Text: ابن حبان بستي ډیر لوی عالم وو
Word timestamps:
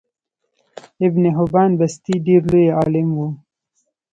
ابن 1.07 1.23
حبان 1.35 1.71
بستي 1.79 2.13
ډیر 2.25 2.41
لوی 2.51 2.65
عالم 2.77 3.07
وو 3.17 3.27